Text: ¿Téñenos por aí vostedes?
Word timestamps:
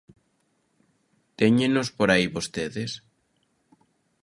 ¿Téñenos 1.39 1.87
por 1.97 2.09
aí 2.11 2.25
vostedes? 2.35 2.91